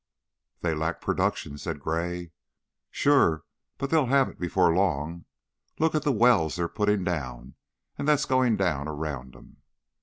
[0.61, 2.31] "They lack production," said Gray.
[2.89, 3.43] "Sure!
[3.77, 5.25] But they'll have it before long.
[5.77, 7.53] Lookit the wells they're putting down
[7.99, 9.57] and that's going down around 'em."